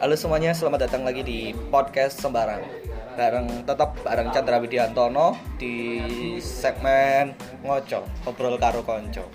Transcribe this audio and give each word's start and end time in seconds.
Halo 0.00 0.16
semuanya, 0.16 0.56
selamat 0.56 0.88
datang 0.88 1.04
lagi 1.04 1.20
di 1.20 1.52
podcast 1.68 2.24
Sembarang. 2.24 2.64
Bareng 3.20 3.68
tetap 3.68 4.00
bareng 4.00 4.32
Chandra 4.32 4.56
Widiantono 4.56 5.36
di 5.60 6.00
segmen 6.40 7.36
Ngoco, 7.60 8.08
Ngobrol 8.24 8.56
Karo 8.56 8.80
Konco. 8.80 9.28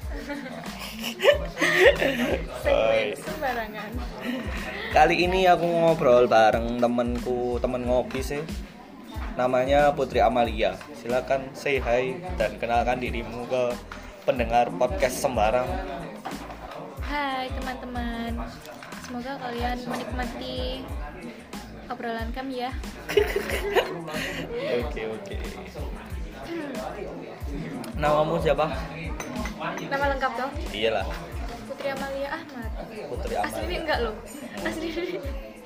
Segmen 2.65 3.13
sembarangan. 3.13 3.89
Kali 4.89 5.15
ini 5.21 5.45
aku 5.45 5.69
ngobrol 5.69 6.25
bareng 6.25 6.81
temenku, 6.81 7.61
temen 7.61 7.85
ngopi 7.85 8.25
sih. 8.25 8.41
Namanya 9.37 9.93
Putri 9.93 10.17
Amalia. 10.17 10.81
Silakan 10.97 11.53
say 11.53 11.77
hi 11.77 12.17
dan 12.41 12.57
kenalkan 12.57 12.97
dirimu 12.97 13.45
ke 13.45 13.69
pendengar 14.25 14.73
podcast 14.73 15.21
Sembarang. 15.21 15.69
Hai 17.05 17.53
teman-teman 17.53 18.14
Semoga 19.15 19.39
kalian 19.47 19.79
menikmati 19.87 20.83
obrolan 21.87 22.35
kami 22.35 22.67
ya. 22.67 22.71
Oke 24.83 25.01
oke. 25.07 25.35
Namamu 27.95 28.35
siapa? 28.43 28.75
Nama 29.87 30.05
lengkap 30.11 30.31
toh 30.35 30.51
Iyalah. 30.67 31.07
Putri 31.63 31.87
Amalia 31.95 32.27
Ahmad. 32.27 32.71
Putri 33.07 33.33
Asli 33.39 33.55
ini 33.55 33.63
Amalia. 33.63 33.79
enggak 33.87 33.99
loh. 34.03 34.15
Asli 34.67 34.87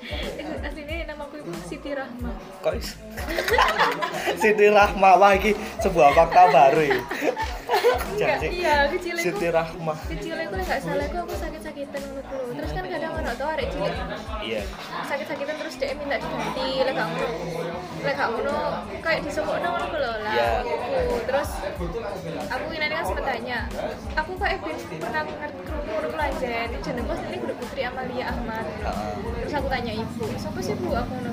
ini 0.02 0.52
Asli 0.60 0.82
ini 0.82 1.04
namaku 1.04 1.34
itu 1.38 1.50
Siti 1.62 1.90
Rahma 1.92 2.30
Kok 2.60 2.74
Siti 4.42 4.66
Rahma 4.68 5.10
wah 5.16 5.32
iki 5.32 5.52
sebuah 5.78 6.10
fakta 6.12 6.42
baru 6.48 6.82
ya. 6.86 7.00
Enggak, 8.10 8.42
iya 8.46 8.74
kecil 8.88 9.14
itu 9.14 9.24
Siti 9.24 9.48
Rahma. 9.48 9.94
Kecil 10.06 10.36
itu 10.36 10.56
nggak 10.56 10.80
salah 10.80 11.04
aku 11.04 11.16
aku 11.22 11.34
sakit-sakitan 11.36 12.00
ngono 12.02 12.22
dulu 12.22 12.50
Terus 12.52 12.70
kan 12.70 12.84
kadang 12.86 13.12
orang 13.14 13.34
tuh 13.34 13.46
arek 13.48 13.66
cilik 13.70 13.94
Iya. 14.40 14.62
sakit-sakitan 15.06 15.54
terus 15.56 15.74
dia 15.76 15.92
minta 15.94 16.16
diganti 16.16 16.66
gak 16.80 16.94
ngono 16.96 17.28
lek 18.00 18.14
gak 18.16 18.28
ngono 18.32 18.56
kayak 19.04 19.20
disebutno 19.24 19.68
ngono 19.68 19.96
lho 20.00 20.12
lah 20.24 20.34
Iya. 20.34 20.48
aku 20.64 21.14
terus 21.26 21.50
aku 22.48 22.66
ini 22.72 22.86
kan 22.88 23.04
sempat 23.04 23.24
tanya 23.28 23.58
aku 24.16 24.30
kok 24.36 24.48
ben 24.62 24.76
pernah 25.00 25.22
ngerti 25.26 26.78
jeneng 26.80 27.04
bos 27.04 27.20
ini 27.28 27.36
kudu 27.40 27.54
Putri 27.60 27.82
Amalia 27.84 28.24
Ahmad. 28.32 28.64
Terus 29.44 29.54
aku 29.54 29.68
tanya 29.68 29.92
ibu 29.92 30.24
siapa 30.38 30.60
sih 30.62 30.74
bu? 30.78 30.94
Aku 30.96 31.10
ngono 31.12 31.32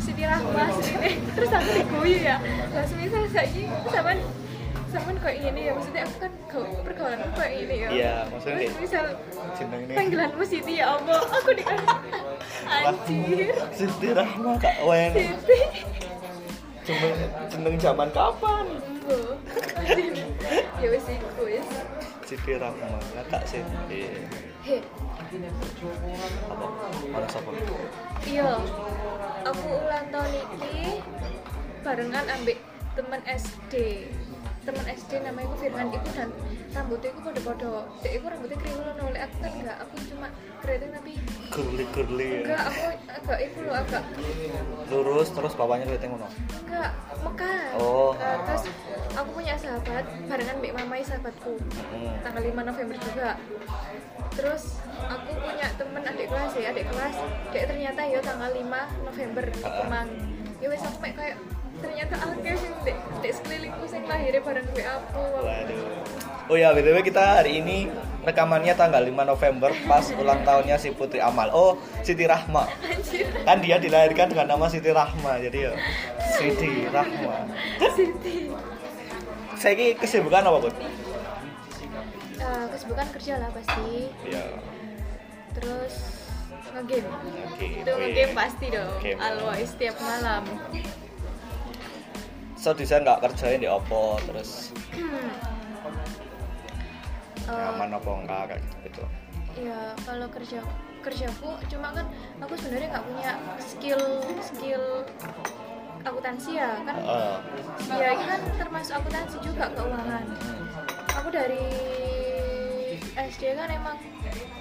Siti 0.00 0.22
Rahma 0.24 0.64
Siti. 0.80 1.20
Terus 1.36 1.50
aku 1.52 1.68
diguyu 1.76 2.18
ya 2.24 2.36
langsung 2.72 2.98
misal 3.00 3.28
saiki 3.28 3.68
sampean 3.92 4.18
sampean 4.90 5.16
kayak 5.16 5.38
gini 5.40 5.60
ya 5.62 5.72
maksudnya 5.72 6.02
aku 6.02 6.16
kan 6.18 6.32
gaul- 6.46 6.82
pergaulanku 6.82 7.28
kayak 7.32 7.54
gini 7.56 7.74
ya 7.76 7.88
Iya, 7.90 8.14
maksudnya 8.26 8.58
terus 8.60 8.78
misal 8.78 9.06
Jeneng 9.54 9.80
ini 9.80 9.94
panggilanmu 9.94 10.44
Siti 10.44 10.72
ya 10.76 10.86
Allah 10.92 11.20
aku 11.22 11.50
dikasih 11.52 11.88
anjir 12.86 13.54
Siti 13.70 14.08
Rahma 14.10 14.52
Kak 14.56 14.76
Wen. 14.82 15.10
Siti 15.12 15.58
Jeneng 16.80 17.14
jeneng 17.46 17.74
zaman 17.76 18.08
kapan? 18.10 18.66
Ya 20.76 20.88
wis 20.88 21.06
iku 21.06 21.42
wis 21.44 21.68
Siti 22.22 22.52
Rahma, 22.54 22.86
Kakak 23.12 23.42
Siti. 23.44 24.06
he 24.62 24.78
Apa? 26.46 26.66
Mana 27.06 27.26
sapa? 27.26 27.50
iya 28.22 28.58
aku 29.42 29.66
ulang 29.72 30.06
tahun 30.10 30.30
iki 30.36 31.00
barengan 31.80 32.26
ambek 32.28 32.58
temen 32.92 33.20
SD 33.24 33.74
temen 34.60 34.84
SD 34.86 35.10
namanya 35.20 35.46
aku 35.46 35.56
Firman 35.58 35.88
iku 35.88 36.08
dan 36.12 36.28
rambutnya 36.70 37.08
iku 37.08 37.20
pada-pada 37.22 37.70
dek 37.98 38.12
iku 38.12 38.26
rambutnya 38.26 38.56
kriwil 38.56 38.82
ngono 38.84 39.04
lek 39.10 39.22
aku 39.24 39.36
kan 39.38 39.50
enggak 39.52 39.76
aku 39.78 39.94
cuma 40.06 40.28
keriting 40.60 40.90
tapi 40.92 41.12
Curly-curly 41.50 42.28
ya. 42.30 42.40
enggak 42.44 42.62
aku 42.62 42.80
agak 43.10 43.38
iku 43.42 43.58
lho 43.60 43.72
agak 43.74 44.04
Lurus 44.86 45.28
terus 45.30 45.52
bapaknya 45.54 45.84
kelihatin 45.86 46.08
ngono. 46.10 46.28
enggak 46.60 46.90
mekar 47.20 47.72
Oh. 47.72 48.12
Nah, 48.14 48.36
terus 48.44 48.62
aku 49.12 49.30
punya 49.32 49.54
sahabat 49.54 50.04
barengan 50.26 50.56
mbak 50.58 50.72
mamai 50.74 51.00
sahabatku 51.00 51.54
Hmm. 51.90 52.14
tanggal 52.20 52.42
5 52.42 52.60
November 52.62 52.96
juga 52.96 53.30
terus 54.30 54.78
aku 55.02 55.30
punya 55.34 55.66
temen 55.74 56.02
adik 56.02 56.26
kelas 56.26 56.52
ya 56.54 56.70
adik 56.70 56.86
kelas 56.86 57.16
dek 57.50 57.64
ternyata 57.66 58.00
ya 58.02 58.20
tanggal 58.20 58.50
5 58.50 58.62
November 59.02 59.44
di 59.44 59.60
Ah. 59.60 59.72
Kemang 59.80 60.08
ya 60.56 60.66
wes 60.68 60.82
aku 60.82 60.98
kayak 61.02 61.36
ternyata 61.80 62.14
akeh 62.16 62.54
sing 62.54 62.72
dek 62.84 62.96
dek 63.20 63.32
sekelilingku 63.34 63.84
sing 63.84 64.02
lahirnya 64.04 64.40
bareng 64.40 64.66
gue 64.70 64.84
aku 64.84 65.22
Waduh. 65.40 65.84
Oh 66.50 66.58
ya, 66.58 66.74
BTW 66.74 67.06
kita 67.06 67.38
hari 67.38 67.62
ini 67.62 67.86
rekamannya 68.26 68.74
tanggal 68.74 68.98
5 68.98 69.14
November 69.14 69.70
pas 69.86 70.02
ulang 70.12 70.42
tahunnya 70.42 70.76
si 70.76 70.90
Putri 70.90 71.22
Amal. 71.22 71.46
Oh, 71.54 71.78
Siti 72.02 72.26
Rahma. 72.26 72.66
anjir 72.82 73.30
Kan 73.46 73.62
dia 73.62 73.78
dilahirkan 73.78 74.34
dengan 74.34 74.58
nama 74.58 74.66
Siti 74.66 74.90
Rahma. 74.90 75.38
Jadi 75.38 75.58
ya 75.62 75.72
Siti 76.34 76.90
Rahma. 76.90 77.46
Siti 77.94 78.50
Saya 79.54 79.72
ini 79.78 79.94
kesibukan 79.94 80.42
apa, 80.42 80.58
Bud? 80.58 80.74
Eh, 82.40 82.66
kesibukan 82.72 83.06
kerja 83.14 83.38
lah 83.38 83.50
pasti 83.52 84.10
Ya. 84.26 84.42
terus 85.50 85.94
ngegame 86.70 87.10
Oke. 87.46 87.66
itu 87.82 87.92
ngegame 87.92 88.32
pasti 88.32 88.66
dong 88.70 88.90
Game. 88.98 89.18
always 89.18 89.68
setiap 89.68 89.98
malam 89.98 90.46
So 92.60 92.76
desain 92.76 93.00
nggak 93.08 93.24
kerjain 93.24 93.64
di 93.64 93.68
Oppo 93.72 94.20
terus 94.28 94.68
Eh, 97.48 97.56
nyaman 97.56 97.96
apa 97.98 98.10
enggak 98.14 98.42
kayak 98.52 98.62
gitu. 98.86 99.02
ya 99.58 99.90
kalau 100.06 100.30
kerja 100.30 100.62
kerjaku 101.02 101.50
cuma 101.66 101.90
kan 101.90 102.06
aku 102.38 102.54
sebenarnya 102.54 102.88
nggak 102.94 103.06
punya 103.10 103.32
skill 103.58 104.02
skill 104.38 104.84
akuntansi 106.06 106.60
ya 106.60 106.78
kan? 106.86 106.94
Eh, 107.00 107.36
ya 107.98 108.08
ini 108.14 108.24
kan 108.28 108.40
termasuk 108.54 108.94
akuntansi 109.02 109.36
juga 109.42 109.66
keuangan. 109.74 110.24
Aku 111.18 111.28
dari 111.34 111.64
SD 113.18 113.42
kan 113.58 113.68
emang 113.72 113.96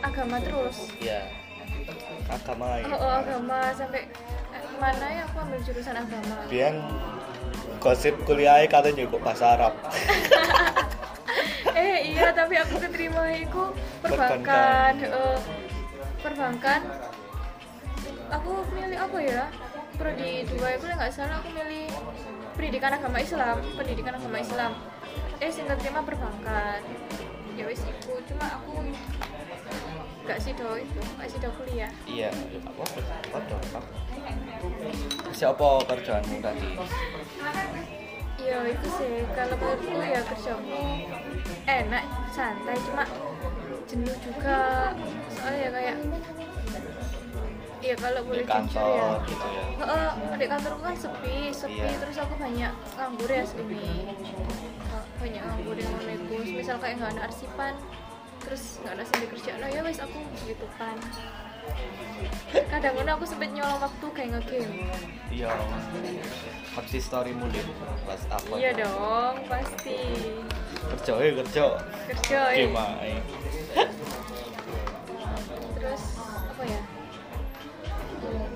agama 0.01 0.41
terus. 0.41 0.89
Ya. 0.97 1.29
Agama 2.31 2.65
oh, 2.65 2.89
ya. 2.89 2.95
oh, 2.97 3.13
agama 3.21 3.59
sampai 3.77 4.09
eh, 4.55 4.63
mana 4.81 5.05
ya 5.13 5.23
aku 5.29 5.37
ambil 5.45 5.59
jurusan 5.61 5.95
agama. 5.95 6.35
Biar 6.49 6.73
gosip 7.79 8.15
kuliahnya 8.27 8.67
katanya 8.67 9.07
juga 9.07 9.17
bahasa 9.23 9.55
Arab. 9.55 9.73
eh 11.79 12.11
iya 12.11 12.35
tapi 12.35 12.59
aku 12.59 12.75
keterima 12.81 13.23
itu 13.31 13.63
Perbankan. 14.03 14.03
perbankan 14.03 14.93
eh, 15.07 15.39
perbankan 16.19 16.81
aku 18.29 18.51
milih 18.75 18.99
apa 18.99 19.17
ya 19.23 19.43
prodi 19.95 20.43
dua 20.47 20.75
itu 20.75 20.85
nggak 20.87 21.11
salah 21.11 21.39
aku 21.39 21.49
milih 21.55 21.87
pendidikan 22.55 22.91
agama 22.95 23.17
Islam 23.23 23.55
pendidikan 23.79 24.13
agama 24.19 24.37
Islam 24.39 24.71
eh 25.39 25.51
singkat 25.51 25.79
terima 25.79 26.03
perbankan 26.03 26.79
ya 27.55 27.63
wis 27.67 27.83
iku 27.83 28.19
cuma 28.27 28.59
aku 28.59 28.83
nggak 30.29 30.45
sih 30.45 30.53
do 30.53 30.77
itu 30.77 31.01
nggak 31.17 31.25
sih 31.25 31.39
do 31.41 31.49
kuliah 31.57 31.89
Iya, 32.05 32.29
apa? 32.61 32.83
Apa 33.33 33.37
dong? 33.49 33.65
Siapa 35.33 35.67
kerjaanmu 35.89 36.37
tadi? 36.37 36.69
Iya 38.37 38.57
itu 38.69 38.87
sih 38.93 39.25
kalau 39.33 39.57
menurutku 39.57 39.97
ya 40.05 40.21
kerjaku 40.21 40.81
enak 41.65 42.03
santai 42.29 42.77
cuma 42.85 43.09
jenuh 43.89 44.17
juga 44.21 44.93
soalnya 45.33 45.59
ya 45.65 45.69
kayak 45.73 45.97
Iya 47.79 47.95
kalau 47.95 48.21
boleh 48.27 48.43
jujur 48.43 48.51
ya 48.51 48.59
kantor 48.59 49.23
gitu 49.23 49.47
ya. 49.49 49.63
Heeh, 49.79 50.09
di 50.35 50.45
kantorku 50.51 50.81
kan 50.83 50.95
sepi, 50.99 51.47
sepi 51.49 51.79
Iya. 51.79 51.95
terus 51.97 52.17
aku 52.21 52.35
banyak 52.35 52.73
nganggur 52.99 53.29
ya 53.31 53.43
sini 53.47 54.13
banyak 55.17 55.41
nganggur 55.41 55.75
yang 55.79 55.93
menegus 55.97 56.47
misal 56.53 56.75
kayak 56.77 56.99
nggak 57.01 57.11
ada 57.17 57.21
arsipan 57.31 57.73
terus 58.39 58.79
nggak 58.81 58.93
ada 58.95 59.03
sendiri 59.05 59.27
kerjaan 59.31 59.59
nah 59.59 59.69
ya 59.69 59.81
wes 59.83 59.99
aku 59.99 60.19
gitu 60.43 60.65
kan 60.75 60.95
kadang 62.71 62.93
kadang 62.95 63.15
aku 63.15 63.25
sempet 63.25 63.49
nyolong 63.51 63.79
waktu 63.79 64.05
kayak 64.11 64.29
ngegame 64.35 64.89
Iya. 65.29 65.53
Habis 66.73 67.05
story 67.05 67.37
mulut 67.37 67.61
pas 68.03 68.17
apa? 68.27 68.53
iya 68.57 68.73
dong 68.73 69.45
pasti 69.45 69.97
Kerja 70.89 71.13
ya 71.15 71.31
kerja. 71.37 71.65
kerja. 72.09 72.39
Gimana? 72.49 73.21
terus 75.75 76.03
apa 76.17 76.63
ya 76.65 76.81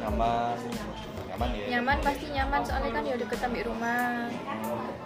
Nyaman. 0.01 0.57
Nyaman 1.29 1.49
ya. 1.53 1.65
nyaman 1.77 1.97
pasti 2.01 2.25
nyaman 2.29 2.61
soalnya 2.61 2.91
kan 2.91 3.03
ya 3.05 3.15
deket 3.17 3.39
ambil 3.41 3.63
rumah 3.69 4.27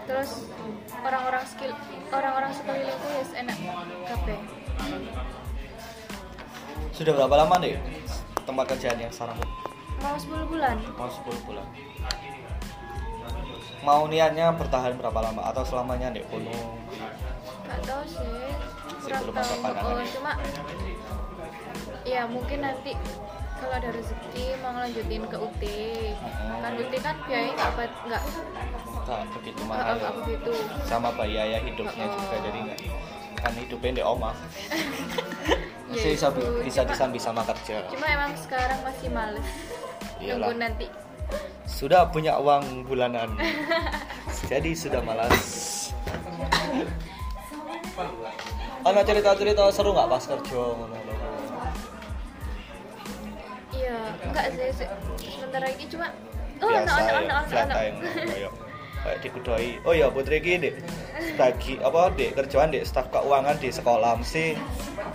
terus 0.08 0.48
orang-orang 1.00 1.44
skill 1.44 1.72
orang-orang 2.10 2.52
sekelilingku 2.52 3.08
ya 3.12 3.24
enak 3.38 3.58
kabeh 4.08 4.40
Sudah 6.92 7.14
berapa 7.14 7.36
lama 7.38 7.56
deh 7.58 7.78
tempat 8.42 8.66
kerjaan 8.72 8.98
yang 8.98 9.12
sekarang? 9.12 9.38
mau 9.98 10.14
10 10.14 10.46
bulan 10.46 10.78
Mau 10.94 11.10
10 11.10 11.46
bulan. 11.46 11.66
Mau 13.80 14.02
niatnya 14.06 14.54
bertahan 14.54 14.94
berapa 14.94 15.20
lama 15.22 15.42
atau 15.48 15.64
selamanya 15.64 16.10
deh 16.12 16.22
gunung? 16.28 16.78
nggak 17.68 17.82
tahu 17.84 18.04
sih 18.08 18.32
kurang 19.04 19.22
belum 19.22 19.36
ada 19.36 19.44
tahu 19.44 19.60
pandangan. 19.60 19.92
oh, 19.92 20.08
cuma 20.08 20.32
ya 22.04 22.22
mungkin 22.24 22.60
nanti 22.64 22.92
kalau 23.60 23.76
ada 23.76 23.90
rezeki 23.92 24.46
mau 24.58 24.72
ngelanjutin 24.72 25.24
ke 25.28 25.38
UT 25.38 25.64
kan 26.58 26.72
UT 26.74 26.94
kan 27.04 27.16
biayanya 27.28 27.54
nggak 27.60 27.90
nggak 28.08 28.24
tak 29.04 29.20
begitu 29.36 29.62
mahal 29.68 29.96
ya. 30.00 30.10
begitu 30.16 30.52
sama 30.84 31.10
biaya 31.12 31.58
hidupnya 31.60 32.06
Oh. 32.08 32.16
juga 32.16 32.38
jadi 32.40 32.60
nggak 32.64 32.80
kan 33.48 33.56
hidupnya 33.56 33.92
di 34.00 34.04
oma 34.04 34.36
masih 35.88 36.20
bisa 36.20 36.28
bisa 36.68 36.82
disambi 36.84 37.16
sama 37.16 37.48
kerja. 37.48 37.88
cuma 37.88 38.12
emang 38.12 38.36
sekarang 38.36 38.76
masih 38.84 39.08
males. 39.08 39.48
Iyalah. 40.20 40.52
nunggu 40.52 40.60
nanti. 40.60 40.88
Sudah 41.64 42.12
punya 42.12 42.36
uang 42.44 42.84
bulanan. 42.84 43.32
Jadi 44.52 44.76
sudah 44.76 45.00
malas 45.00 45.48
Ana 48.84 49.02
cerita-cerita 49.08 49.72
seru 49.72 49.96
nggak 49.96 50.12
pas 50.12 50.24
kerja? 50.28 50.64
Iya 53.72 53.98
enggak 54.28 54.46
sih. 54.60 54.70
Se- 54.76 54.92
sebentar 55.40 55.64
lagi 55.64 55.84
cuma 55.88 56.08
oh 56.62 56.68
biasa 56.68 56.92
anak 56.94 57.14
anak 57.16 57.46
ya, 57.48 57.64
anak 57.64 57.76
time 57.80 57.96
kayak 59.08 59.20
dikudoi 59.24 59.70
oh 59.86 59.94
ya 59.94 60.08
putri 60.12 60.42
dek 60.42 60.74
bagi 61.38 61.78
apa 61.80 62.12
dek 62.18 62.34
kerjaan 62.34 62.74
dek 62.74 62.84
staf 62.84 63.08
keuangan 63.14 63.56
di 63.62 63.70
sekolah 63.70 64.18
mesti 64.18 64.58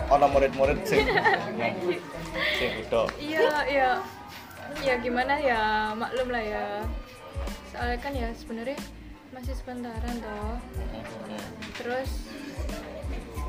ono 0.09 0.27
murid-murid 0.31 0.87
sing 0.87 1.05
sing 2.59 2.71
kudo 2.81 3.11
iya 3.19 3.51
iya. 3.67 3.91
Ya 4.81 4.97
gimana 4.97 5.37
ya? 5.37 5.93
Maklum 5.93 6.33
lah 6.33 6.41
ya. 6.41 6.67
Soalnya 7.69 7.99
kan 8.01 8.13
ya 8.17 8.33
sebenarnya 8.33 8.81
masih 9.37 9.53
sebentaran 9.53 10.17
toh. 10.17 10.57
Terus 11.77 12.11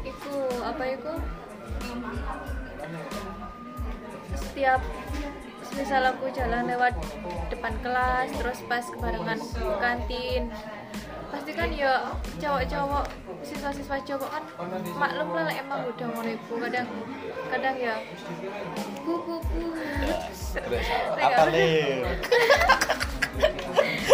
itu 0.04 0.36
apa 0.60 0.84
itu 0.84 1.14
setiap 4.36 4.82
misal 5.74 6.04
aku 6.06 6.28
jalan 6.36 6.68
lewat 6.70 6.94
depan 7.50 7.74
kelas 7.82 8.30
terus 8.36 8.60
pas 8.68 8.84
kebarengan 8.84 9.40
ke 9.40 9.66
kantin 9.80 10.52
pasti 11.34 11.52
kan 11.58 11.70
ya 11.74 12.14
cowok-cowok 12.38 13.06
siswa-siswa 13.42 13.98
cowok 14.06 14.30
kan 14.30 14.44
maklum 14.94 15.34
lah 15.34 15.50
emang 15.50 15.82
udah 15.90 16.08
ngono 16.14 16.30
ibu 16.30 16.54
kadang 16.62 16.86
kadang 17.50 17.76
ya 17.82 17.98
bu 19.02 19.18
bu 19.26 19.36
bu 19.42 19.74
apa 21.18 21.50
nih 21.50 22.06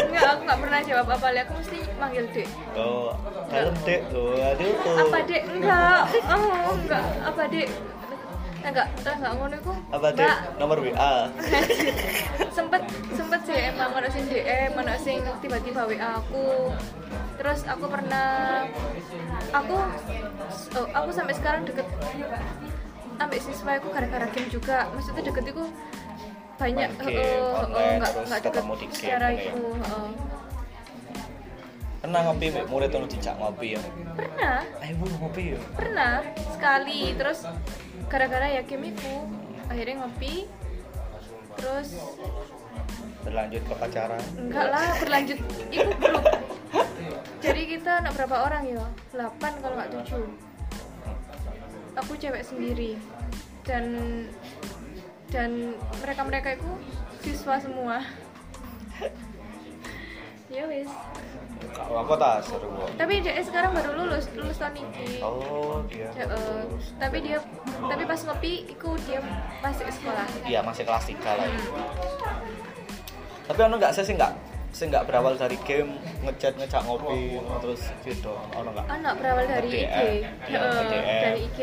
enggak 0.08 0.28
aku 0.32 0.42
nggak 0.48 0.60
pernah 0.64 0.80
jawab 0.88 1.08
apa 1.12 1.28
aku 1.44 1.52
mesti 1.60 1.80
manggil 2.00 2.26
dek 2.32 2.48
oh 2.80 3.12
dalam 3.52 3.76
dek 3.84 4.02
oh 4.16 4.40
aduh 4.40 4.74
apa 4.80 5.18
dek 5.28 5.44
enggak. 5.50 6.04
Oh 6.30 6.78
enggak. 6.78 7.04
Apa 7.26 7.44
dek 7.52 7.68
enggak 8.64 8.88
enggak 9.02 9.32
ngono 9.36 9.56
iku. 9.60 9.74
Apa 9.96 10.08
Mbak. 10.14 10.38
nomor 10.60 10.78
WA 10.84 11.14
sempet 12.58 12.82
sempet 13.16 13.42
sih 13.48 13.58
emang 13.72 13.90
ono 13.96 14.08
sing 14.12 14.26
DM 14.28 14.72
ono 14.76 14.94
sing 15.00 15.24
tiba-tiba 15.40 15.88
WA 15.88 16.10
aku. 16.20 16.74
Terus 17.40 17.64
aku 17.64 17.86
pernah 17.88 18.68
aku 19.56 19.76
oh, 20.76 20.88
aku 20.92 21.10
sampai 21.16 21.34
sekarang 21.36 21.64
deket 21.64 21.88
ambek 23.20 23.40
siswa 23.44 23.80
aku 23.80 23.88
gara-gara 23.92 24.28
game 24.32 24.50
juga. 24.52 24.88
Maksudnya 24.92 25.24
deket 25.24 25.56
itu 25.56 25.64
banyak 26.60 26.90
Main 26.92 27.08
game, 27.08 27.16
eh, 27.16 27.40
eh, 27.40 27.64
online, 27.64 27.96
enggak 27.96 28.12
terus 28.12 28.26
enggak 28.28 28.42
deket 28.44 28.52
ketemu 28.52 28.74
di 28.76 28.86
game, 28.86 28.96
secara 29.00 29.28
itu 29.32 29.64
eh. 29.80 30.12
pernah 32.00 32.20
ngopi 32.32 32.46
murid 32.72 32.90
tuh 32.92 33.08
dijak 33.12 33.36
ngopi 33.40 33.68
ya? 33.76 33.82
Pernah. 34.16 34.60
Ayo 34.84 34.94
ngopi 35.20 35.44
ya 35.56 35.60
pernah 35.76 36.14
sekali. 36.52 37.02
Terus 37.16 37.40
gara-gara 38.10 38.48
ya 38.50 38.62
itu 38.66 39.14
akhirnya 39.70 39.96
ngopi 40.02 40.50
terus 41.56 41.90
berlanjut 43.22 43.62
ke 43.68 43.74
pacaran. 43.78 44.24
Enggak 44.40 44.68
lah 44.72 44.90
berlanjut. 44.98 45.40
Itu 45.70 45.92
belum. 46.02 46.24
Jadi 47.40 47.62
kita 47.78 47.92
anak 48.04 48.14
berapa 48.18 48.36
orang 48.48 48.64
ya? 48.66 48.86
8 49.14 49.62
kalau 49.62 49.76
nggak 49.78 49.92
7 50.08 50.24
aku 52.00 52.12
cewek 52.16 52.44
sendiri. 52.44 52.98
Dan 53.68 53.86
dan 55.30 55.78
mereka 56.02 56.22
mereka 56.26 56.50
itu 56.58 56.70
siswa 57.22 57.62
semua. 57.62 58.02
Ya 60.50 60.66
wis. 60.66 60.90
Aku 61.78 62.18
tak 62.18 62.42
seru 62.42 62.74
tapi 62.98 63.22
dia 63.22 63.38
sekarang 63.46 63.70
baru 63.78 64.02
lulus 64.02 64.26
lulus 64.34 64.58
tahun 64.58 64.82
ini. 64.82 65.22
Oh 65.22 65.86
iya. 65.94 66.10
Ya, 66.18 66.26
eh, 66.26 66.66
tapi 66.98 67.22
dia 67.22 67.38
tapi 67.88 68.04
pas 68.04 68.20
ngopi 68.26 68.54
itu 68.68 68.90
dia 69.08 69.20
masih 69.62 69.86
sekolah. 69.88 70.26
Iya 70.44 70.60
masih 70.62 70.84
kelas 70.84 71.06
3 71.08 71.16
lah. 71.38 71.46
Ya. 71.48 71.60
tapi 73.50 73.60
ono 73.66 73.82
nggak 73.82 73.92
saya 73.92 74.06
sih 74.06 74.14
nggak 74.14 74.34
saya 74.70 74.86
nggak 74.94 75.06
berawal 75.10 75.34
dari 75.34 75.58
game 75.66 75.98
ngechat 76.22 76.54
ngechat 76.54 76.86
ngopi 76.86 77.42
terus 77.62 77.82
gitu. 78.06 78.34
Ono 78.54 78.70
nggak? 78.70 78.86
Anak 78.86 79.14
berawal 79.18 79.46
dari 79.50 79.70
IG. 79.74 79.86
Iya, 80.46 80.60
Eh, 80.60 81.22
dari 81.24 81.40
IG 81.50 81.60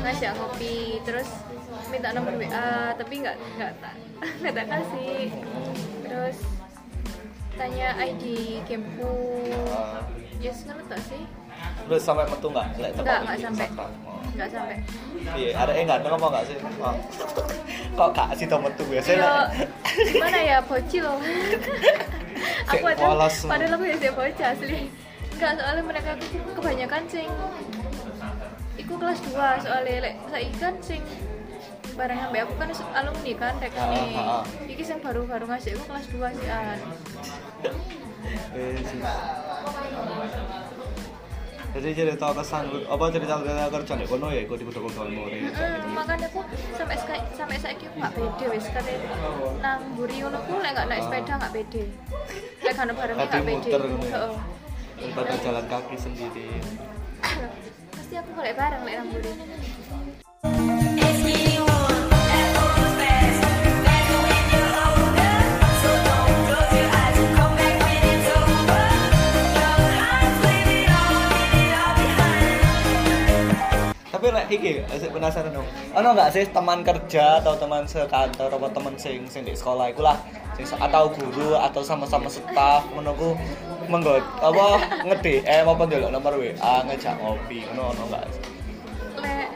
ngajak 0.00 0.32
ngopi 0.38 1.02
terus 1.02 1.28
minta 1.90 2.14
nomor 2.14 2.38
WA 2.38 2.94
tapi 2.94 3.14
nggak 3.18 3.36
nggak 3.58 3.72
tak 3.82 3.94
nggak 4.42 4.54
tak 4.54 4.66
kasih. 4.68 5.20
Terus 6.06 6.38
tanya 7.58 7.88
ID 7.98 8.24
gameku 8.64 9.12
Ah, 9.68 10.00
yes 10.38 10.64
ngono 10.64 10.80
tak 10.86 11.02
sih? 11.04 11.22
Terus 11.84 12.02
sampai 12.06 12.24
metu 12.24 12.46
nggak? 12.48 12.66
Nggak 12.78 13.20
nggak 13.26 13.36
sampai. 13.42 13.68
Oh. 13.74 14.09
Nggak 14.40 14.50
sampai 14.56 14.78
iya 15.36 15.52
ada 15.52 15.72
yang 15.76 15.84
nggak 15.84 16.00
ngomong 16.08 16.30
nggak 16.32 16.44
sih 16.48 16.56
oh. 16.80 16.96
kok 17.92 18.10
kak 18.16 18.28
sih 18.40 18.46
tau 18.48 18.60
metu 18.64 18.84
ya 18.88 19.02
saya 19.04 19.16
Iya, 19.20 20.16
gimana 20.16 20.38
ya 20.40 20.58
bocil 20.64 21.04
aku 22.72 22.86
polos. 22.96 23.36
padahal 23.44 23.76
aku 23.76 23.84
ya 23.84 23.96
sih 24.00 24.10
bocah 24.16 24.48
asli 24.56 24.80
enggak 25.36 25.52
soalnya 25.60 25.82
mereka 25.84 26.10
tuh 26.16 26.28
kebanyakan 26.56 27.02
sing 27.12 27.28
iku 28.80 28.94
kelas 28.96 29.20
2 29.28 29.64
soalnya 29.68 29.96
lek 30.08 30.14
saiki 30.32 30.56
kan 30.56 30.74
sing 30.80 31.02
bareng 32.00 32.16
sampai 32.16 32.40
aku 32.40 32.54
kan 32.56 32.68
alumni 32.96 33.32
kan 33.36 33.54
rek 33.60 33.74
nih 33.76 34.16
ah, 34.16 34.40
ah. 34.40 34.42
iki 34.64 34.80
sing 34.80 35.04
baru-baru 35.04 35.44
ngasih 35.44 35.76
aku 35.76 35.84
kelas 35.84 36.06
2 36.16 36.38
sih 36.40 36.48
an 36.48 36.78
Eh. 38.54 38.78
Jadi 41.70 41.88
cerita 41.94 42.26
kesan 42.34 42.64
apa 42.84 43.04
cerita 43.08 43.34
cerita 43.38 43.68
kerja 43.70 43.92
nih 43.94 44.06
kono 44.06 44.26
ya 44.28 44.40
ikut 44.42 44.58
ikut 44.58 44.74
ikut 44.74 44.94
murid 45.08 45.42
Mm, 45.50 45.94
makanya 45.94 46.26
aku 46.26 46.40
sampai 46.74 46.96
sampai 47.30 47.56
saiki 47.58 47.86
aku 47.86 47.96
nggak 47.98 48.12
pede 48.14 48.44
wis 48.50 48.66
kate 48.70 48.94
nang 49.58 49.78
mburi 49.94 50.16
ngono 50.18 50.38
ku 50.46 50.54
lek 50.58 50.72
nggak 50.72 50.86
naik 50.88 51.02
sepeda 51.04 51.32
nggak 51.36 51.52
pede. 51.52 51.82
Lek 52.62 52.74
kan 52.74 52.88
Kati 52.90 53.12
nggak 53.14 53.30
pede. 53.30 53.54
muter 53.54 53.80
ngono 53.82 54.06
ya? 54.06 54.20
Daripada 55.00 55.34
jalan 55.40 55.64
kaki 55.66 55.96
sendiri. 55.96 56.46
Pasti 57.90 58.14
aku 58.16 58.30
golek 58.34 58.54
bareng 58.54 58.82
lek 58.86 58.94
nang 58.96 59.06
mburi 59.10 60.69
tapi 74.30 74.38
lek 74.38 74.46
iki 74.54 74.72
penasaran 75.10 75.50
dong. 75.50 75.66
Ono 75.98 76.08
nggak 76.14 76.30
sih 76.30 76.44
teman 76.54 76.86
kerja 76.86 77.42
atau 77.42 77.58
teman 77.58 77.82
sekantor 77.82 78.46
atau 78.46 78.70
teman 78.70 78.94
sing 78.94 79.26
sing 79.26 79.42
di 79.42 79.58
sekolah 79.58 79.90
iku 79.90 80.06
lah? 80.06 80.16
Atau 80.78 81.10
guru 81.10 81.58
atau 81.58 81.82
sama-sama 81.82 82.30
staf 82.30 82.86
menunggu 82.94 83.34
menggo 83.90 84.22
apa 84.38 84.78
nge 85.02 85.16
DM 85.18 85.66
apa 85.66 85.82
ndelok 85.82 86.10
nomor 86.14 86.38
WA 86.38 86.74
ngejak 86.86 87.18
ngopi 87.18 87.66
ngono 87.74 87.90
ono 87.90 88.02
nggak? 88.06 88.24
Sih 88.30 88.42
lek 89.18 89.50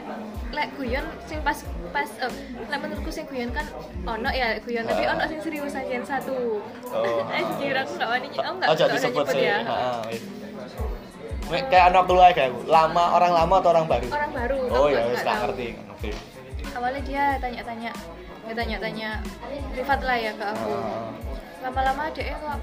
lek 0.51 0.69
guyon 0.75 1.05
sing 1.23 1.39
pas 1.39 1.57
pas 1.95 2.09
eh, 2.19 2.33
lek 2.67 2.79
menurutku 2.83 3.11
sing 3.15 3.25
guyon 3.31 3.55
kan 3.55 3.63
ono 4.03 4.27
ya 4.35 4.59
guyon. 4.59 4.83
Tapi 4.83 5.07
ono 5.07 5.23
sing 5.31 5.39
serius 5.39 5.71
aja 5.71 6.03
satu. 6.03 6.59
Oh. 6.91 7.23
anjir 7.37 7.79
aku 7.79 7.91
nggak 7.95 8.09
wani 8.11 8.27
aku 8.35 8.53
nggak 8.59 8.67
oh 8.67 8.75
jadi 8.75 8.91
nggak 8.91 8.95
disebut 8.99 9.25
sih. 9.31 9.39
ya. 9.47 9.59
Heeh. 9.63 10.03
Nek 10.43 10.44
kayak 11.49 11.85
anak 11.93 12.03
keluarga 12.09 12.41
aku 12.49 12.59
lama 12.65 13.03
orang 13.13 13.31
lama 13.33 13.55
atau 13.61 13.69
orang 13.73 13.85
baru? 13.85 14.07
Orang 14.09 14.31
baru 14.33 14.57
oh 14.69 14.87
ya 14.89 15.01
wis 15.09 15.21
tak 15.21 15.25
tahu. 15.29 15.41
ngerti 15.45 15.67
oke 15.91 16.09
awalnya 16.75 17.01
dia 17.05 17.23
tanya-tanya 17.37 17.91
dia 18.45 18.53
tanya-tanya 18.53 19.09
privat 19.73 19.99
lah 20.05 20.17
ya 20.21 20.31
ke 20.37 20.45
aku. 20.45 20.69
Ah. 20.69 21.09
lama-lama 21.65 22.13
dia 22.13 22.37
kok 22.37 22.61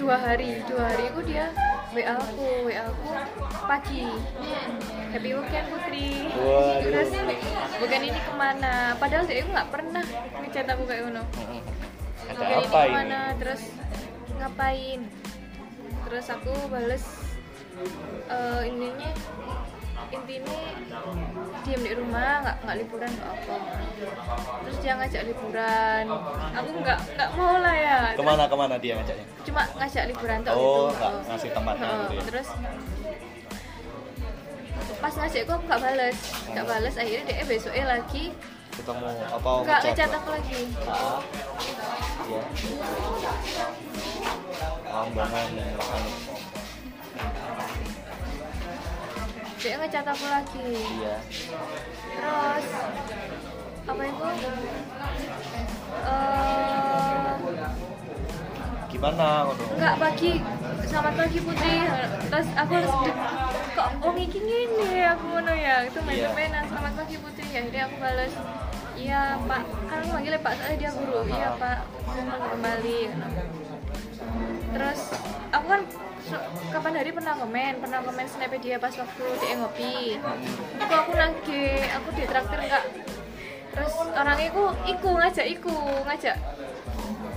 dua 0.00 0.16
hari 0.16 0.64
dua 0.64 0.80
hari 0.88 1.12
itu 1.12 1.20
dia 1.28 1.52
WA 1.92 2.16
aku 2.16 2.68
WA 2.68 2.84
aku 2.84 3.08
pagi. 3.68 4.04
Happy 5.08 5.30
weekend 5.32 5.66
putri. 5.72 6.08
Waduh. 6.36 6.84
terus 6.84 7.10
bukan 7.80 8.00
ini 8.04 8.20
ke 8.20 8.32
mana? 8.36 8.92
Padahal 8.96 9.24
dia 9.28 9.40
itu 9.40 9.48
nggak 9.52 9.68
pernah 9.72 10.04
ngechat 10.40 10.68
aku 10.68 10.84
kayak 10.84 11.08
ngono. 11.08 11.22
Mm-mm. 11.36 11.60
ada 12.28 12.36
Bukan 12.36 12.48
ini 12.48 12.64
apa 12.68 12.78
ke 12.80 12.92
mana? 12.92 13.20
ini? 13.20 13.38
Terus 13.40 13.62
ngapain? 14.36 15.00
Terus 16.08 16.26
aku 16.32 16.52
bales 16.72 17.04
eh 18.28 18.60
ininya 18.66 19.08
in- 19.08 19.26
intinya 20.08 20.58
diem 21.64 21.82
di 21.84 21.92
rumah 21.94 22.40
nggak 22.40 22.56
nggak 22.64 22.76
liburan 22.78 23.10
nggak 23.10 23.30
apa 23.30 23.54
terus 24.64 24.76
dia 24.80 24.92
ngajak 24.94 25.22
liburan 25.26 26.04
aku 26.50 26.68
nggak 26.80 26.98
nggak 27.12 27.30
mau 27.34 27.54
lah 27.58 27.76
ya 27.76 27.98
Terus 28.08 28.16
Ke 28.16 28.22
mana 28.24 28.42
ke 28.48 28.56
mana 28.56 28.74
dia 28.78 28.92
ngajaknya? 28.96 29.26
cuma 29.44 29.62
ngajak 29.76 30.04
liburan 30.08 30.38
tok 30.40 30.54
Oh, 30.54 30.62
gitu 30.62 30.80
nggak 30.94 31.12
Oh. 31.12 31.20
ngasih 31.28 31.50
tempatnya 31.52 31.86
Oh, 31.86 31.96
gitu 32.00 32.14
ya. 32.14 32.22
terus 32.24 32.48
pas 34.98 35.14
ngajak 35.14 35.42
aku 35.44 35.54
nggak 35.62 35.80
bales 35.80 36.16
nggak 36.48 36.64
Oh. 36.64 36.70
bales 36.70 36.94
akhirnya 36.96 37.24
dia 37.26 37.44
besoknya 37.44 37.84
lagi 37.86 38.24
Ketemu 38.70 39.06
apa 39.10 39.50
nggak 39.60 39.80
ngechat 39.84 40.10
aku 40.14 40.28
lagi 40.30 40.60
Ah, 44.88 45.04
anu. 45.04 46.12
Dia 49.58 49.74
ngechat 49.74 50.06
aku 50.06 50.26
lagi 50.30 50.70
Iya. 50.70 51.16
terus 52.14 52.66
apa 53.88 54.02
itu 54.04 54.26
eh 56.06 57.32
Gimana? 58.88 59.44
Enggak 59.76 59.94
pagi, 60.00 60.40
selamat 60.88 61.14
pagi 61.20 61.38
Putri. 61.44 61.76
Terus 62.32 62.48
aku 62.56 62.72
harus 62.72 62.94
kok 63.76 63.88
wong 64.00 64.16
iki 64.16 64.40
ngene 64.40 65.12
aku 65.12 65.24
ngono 65.28 65.52
ya. 65.52 65.84
Itu 65.84 66.00
main 66.08 66.24
Iya. 66.24 66.32
mainan 66.32 66.64
selamat 66.66 66.92
pagi 66.96 67.16
Putri. 67.20 67.46
Ya 67.52 67.60
jadi 67.68 67.78
aku 67.84 67.94
balas 68.00 68.32
Iya 68.96 69.38
Pak, 69.44 69.62
kan 69.86 69.96
aku 70.02 70.08
manggilnya 70.08 70.40
Pak 70.40 70.52
soalnya 70.56 70.76
dia 70.80 70.90
guru. 70.90 71.20
Iya 71.28 71.48
Pak, 71.60 71.78
mau 72.26 72.48
kembali. 72.48 73.00
Terus 74.72 75.00
aku 75.52 75.66
kan 75.68 75.82
kapan 76.74 76.92
hari 76.98 77.10
pernah 77.14 77.34
komen, 77.36 77.72
pernah 77.80 77.98
komen 78.04 78.26
snap 78.28 78.52
dia 78.60 78.76
pas 78.76 78.94
waktu 78.94 79.24
dia 79.40 79.54
ngopi. 79.58 80.18
Itu 80.76 80.94
aku 80.94 81.12
nagih, 81.16 81.80
aku 81.96 82.08
ditraktir 82.16 82.58
enggak. 82.64 82.84
Terus 83.72 83.94
orangnya 84.10 84.44
iku 84.50 84.64
iku 84.88 85.10
ngajak 85.16 85.46
iku 85.46 85.74
ngajak 86.08 86.36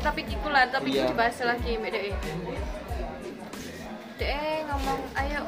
tapi 0.01 0.25
iku 0.25 0.47
lah 0.49 0.65
tapi 0.67 0.89
Iya. 0.97 1.13
dibahas 1.13 1.37
lagi 1.45 1.77
mbak 1.77 1.93
Dek 1.93 2.05
Dek 4.17 4.57
ngomong 4.69 4.99
ayo 5.17 5.39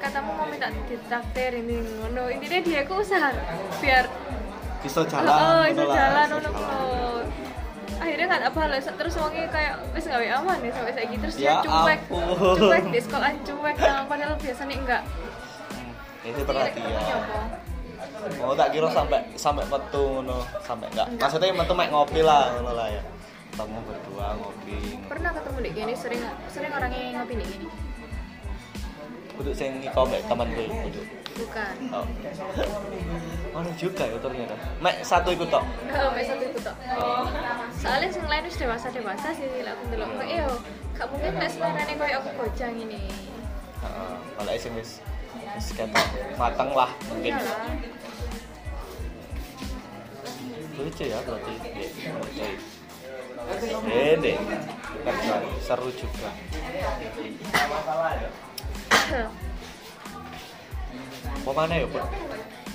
katamu 0.00 0.30
mau 0.34 0.48
minta 0.48 0.68
ditraktir 0.88 1.52
ini 1.60 1.76
ngono 2.00 2.32
intinya 2.32 2.58
dia 2.64 2.80
ku 2.88 2.98
usaha 2.98 3.30
biar 3.78 4.08
Bisa 4.82 4.98
oh, 4.98 5.06
jalan 5.06 5.30
oh 5.30 5.62
bisa 5.70 5.84
jalan 5.86 6.26
bisa 6.26 6.32
ngono 6.34 6.48
ngono. 6.50 7.51
Akhirnya 8.02 8.26
nggak 8.26 8.42
apa 8.44 8.58
balas 8.58 8.84
terus 8.84 9.14
wongnya 9.14 9.46
kayak 9.48 9.74
wis 9.90 10.04
gawe 10.04 10.26
aman 10.36 10.58
ya 10.58 10.70
sampai 10.70 10.92
saiki 10.92 11.16
terus 11.16 11.34
dia 11.36 11.46
Ya 11.46 11.54
cuek 11.60 12.00
ampun. 12.02 12.54
cuek 12.58 12.84
di 12.88 13.00
sekolah 13.00 13.30
cuek 13.40 13.76
nah, 13.78 14.02
padahal 14.04 14.34
biasanya 14.36 14.76
enggak 14.76 15.02
Hmm, 15.72 15.92
Itu 16.24 16.40
perhatian. 16.42 16.86
Nyoba. 16.86 17.40
Oh 18.40 18.54
tak 18.54 18.68
kira 18.70 18.86
sampai 18.88 19.18
sampai 19.34 19.64
metu 19.64 20.02
ngono, 20.12 20.38
sampai 20.60 20.86
enggak. 20.88 21.06
Enggak. 21.08 21.26
Maksudnya 21.26 21.54
metu 21.56 21.72
mek 21.72 21.88
ngopi 21.88 22.20
lah 22.20 22.42
ngono 22.52 22.72
lah 22.72 22.88
ya. 22.88 23.02
Ketemu 23.48 23.78
berdua 23.82 24.26
ngopi. 24.34 24.76
pernah 25.04 25.30
ketemu 25.30 25.58
di 25.58 25.70
gini 25.72 25.92
sering 25.94 26.20
sering 26.48 26.70
orangnya 26.70 27.00
ngopi 27.16 27.34
gini 27.36 27.56
Kudu 29.42 29.58
sing 29.58 29.82
iko 29.82 30.06
mek 30.06 30.22
teman 30.30 30.46
gue 30.54 30.70
kudu. 30.70 31.02
bukan 31.34 31.74
Oh. 31.90 32.06
Mana 33.58 33.74
juga 33.74 34.06
ya 34.06 34.14
ternyata. 34.22 34.54
Mek 34.78 35.02
satu 35.02 35.34
ikut 35.34 35.50
tok. 35.50 35.66
Oh, 35.66 36.14
mek 36.14 36.30
satu 36.30 36.46
itu 36.46 36.62
tok. 36.62 36.78
Oh. 36.94 37.26
Soalnya 37.74 38.14
sing 38.14 38.22
lain 38.22 38.46
wis 38.46 38.54
dewasa 38.54 38.86
dewasa 38.94 39.34
sih 39.34 39.50
lah 39.66 39.74
aku 39.74 39.90
delok 39.90 40.14
kok 40.14 40.28
yo. 40.30 40.46
Gak 40.94 41.06
mungkin 41.10 41.42
nek 41.42 41.50
selerane 41.50 41.94
koyo 41.98 42.22
aku 42.22 42.30
bocah 42.38 42.70
ini. 42.70 43.10
Heeh. 43.82 44.14
Kalau 44.38 44.52
sing 44.62 44.72
wis 44.78 45.02
wis 45.58 45.66
ketok 45.74 46.06
mateng 46.38 46.70
lah 46.70 46.94
mungkin. 47.10 47.34
Iyalah. 47.34 47.58
Lucu 50.78 51.02
ya 51.02 51.18
berarti. 51.26 51.54
Oke. 52.14 52.48
Ini 53.90 54.32
kan 55.02 55.14
seru 55.66 55.90
juga. 55.90 56.30
Apa 61.42 61.50
mana 61.54 61.74
ya, 61.74 61.86
Put? 61.90 62.04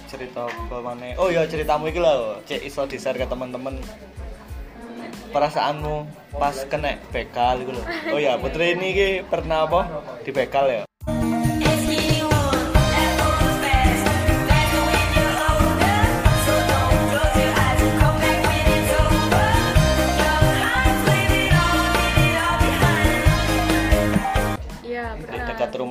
Cerita 0.07 0.47
apa 0.47 0.77
mana? 0.79 1.11
Oh 1.19 1.27
ya 1.27 1.43
ceritamu 1.43 1.91
iki 1.91 1.99
lho, 1.99 2.39
cek 2.47 2.63
iso 2.63 2.87
di-share 2.87 3.19
ke 3.19 3.27
teman-teman. 3.27 3.75
Perasaanmu 5.35 6.07
pas 6.39 6.55
kena 6.71 6.95
bekal 7.11 7.59
gitu 7.59 7.75
loh. 7.75 7.85
Oh 8.15 8.19
ya, 8.19 8.39
Putri 8.39 8.79
ini 8.79 9.19
pernah 9.27 9.67
apa? 9.67 9.81
Di 10.23 10.31
bekal 10.31 10.71
ya? 10.71 10.86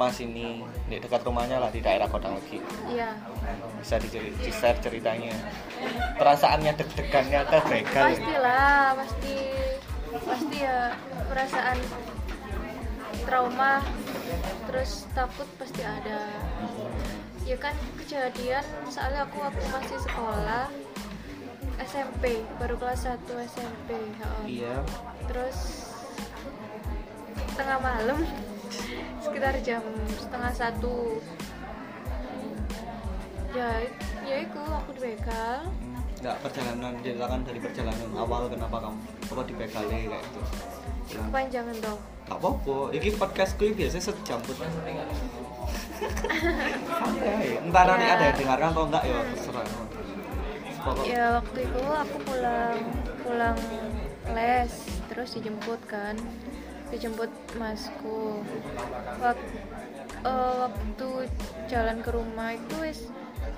Rumah 0.07 0.15
sini, 0.15 0.63
di 0.87 0.97
dekat 1.03 1.27
rumahnya 1.27 1.59
lah 1.59 1.71
di 1.75 1.83
daerah 1.83 2.07
Kota 2.07 2.31
Legi. 2.31 2.63
Iya. 2.87 3.11
Bisa 3.83 3.99
di, 3.99 4.09
di 4.15 4.51
share 4.55 4.79
ceritanya. 4.79 5.35
Perasaannya 6.15 6.73
deg-degannya 6.79 7.43
ke 7.43 7.59
begal. 7.67 8.15
Pastilah, 8.15 8.95
pasti 8.95 9.35
pasti 10.17 10.57
ya 10.63 10.95
perasaan 11.27 11.79
trauma 13.27 13.83
terus 14.71 15.05
takut 15.13 15.45
pasti 15.59 15.83
ada 15.83 16.31
ya 17.43 17.59
kan 17.59 17.75
kejadian 18.01 18.65
soalnya 18.89 19.27
aku 19.27 19.43
waktu 19.43 19.67
masih 19.71 19.99
sekolah 20.09 20.71
SMP 21.85 22.41
baru 22.57 22.81
kelas 22.81 23.05
1 23.05 23.29
SMP 23.29 23.91
heeh. 23.93 24.45
Iya. 24.47 24.77
terus 25.29 25.91
tengah 27.59 27.79
malam 27.83 28.25
sekitar 29.27 29.55
jam 29.61 29.83
setengah 30.17 30.53
satu. 30.53 31.19
Ya 33.51 33.83
ya 34.23 34.37
itu 34.43 34.61
aku 34.61 34.91
di 34.93 35.01
begal 35.07 35.65
Enggak 36.17 36.37
perjalanan 36.41 36.93
ceritakan 37.01 37.41
dari 37.45 37.61
perjalanan 37.61 38.09
awal 38.17 38.49
kenapa 38.49 38.77
kamu 38.81 38.99
apa 39.27 39.43
di 39.45 39.55
begal 39.55 39.85
kayak 39.87 40.03
gitu. 40.17 40.41
Bilang, 41.07 41.29
kepanjangan 41.31 41.77
dong. 41.79 42.01
Gak 42.27 42.35
apa-apa, 42.35 42.77
ini 42.91 43.09
podcastku 43.15 43.71
biasanya 43.71 44.03
sejam 44.03 44.39
pun 44.43 44.55
Santai, 45.97 47.57
entah 47.57 47.85
nanti 47.87 48.05
Ya. 48.05 48.13
ada 48.13 48.25
yang 48.27 48.37
dengarkan 48.37 48.69
atau 48.69 48.85
enggak 48.85 49.03
ya 49.07 49.19
terserah. 49.33 49.65
Pokok- 50.77 51.07
ya 51.07 51.25
waktu 51.39 51.59
itu 51.63 51.83
aku 51.83 52.17
pulang 52.23 52.79
pulang 53.23 53.59
les 54.35 54.73
terus 55.07 55.29
dijemput 55.35 55.81
kan 55.87 56.15
dijemput 56.91 57.31
masku. 57.59 58.41
Waktu, 59.19 59.57
waktu 60.63 61.09
jalan 61.67 61.99
ke 62.03 62.11
rumah 62.15 62.55
itu 62.55 62.75
wis 62.83 62.99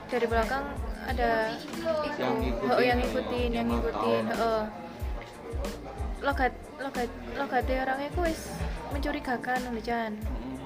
dari 0.09 0.27
belakang 0.29 0.65
ada 1.09 1.53
iku 1.57 1.89
Yang 2.21 2.35
ngikutin, 2.45 2.73
oh, 2.73 2.83
yang 2.85 2.99
ngikutin 3.01 3.51
yang 3.53 3.67
ngikutin 3.69 4.25
heeh. 4.29 4.65
logat 6.19 6.53
logat 6.83 7.11
logatnya 7.39 7.87
orangnya 7.87 8.09
itu 8.11 8.21
wis 8.27 8.41
mencurigakan 8.91 9.61
nih 9.71 9.85
Jan. 9.87 10.13
Mm, 10.19 10.57